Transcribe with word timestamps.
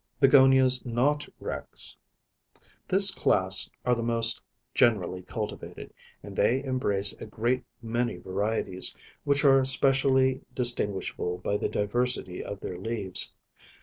BEGONIAS, 0.19 0.83
NOT 0.83 1.27
REX. 1.39 1.95
This 2.87 3.11
class 3.11 3.69
are 3.85 3.93
the 3.93 4.01
most 4.01 4.41
generally 4.73 5.21
cultivated, 5.21 5.93
and 6.23 6.35
they 6.35 6.63
embrace 6.63 7.13
a 7.21 7.27
great 7.27 7.63
many 7.83 8.17
varieties, 8.17 8.95
which 9.25 9.45
are 9.45 9.63
specially 9.63 10.41
distinguishable 10.55 11.37
by 11.37 11.55
the 11.55 11.69
diversity 11.69 12.43
of 12.43 12.59
their 12.61 12.79
leaves. 12.79 13.31